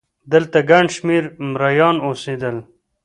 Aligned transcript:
دلته 0.31 0.59
ګڼ 0.69 0.85
شمېر 0.95 1.23
مریان 1.51 1.95
اوسېدل 2.07 2.57